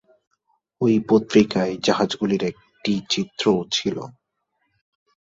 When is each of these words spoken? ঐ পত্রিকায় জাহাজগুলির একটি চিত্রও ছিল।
ঐ 0.81 0.87
পত্রিকায় 1.09 1.73
জাহাজগুলির 1.83 2.43
একটি 2.43 2.93
চিত্রও 3.09 3.61
ছিল। 3.71 3.97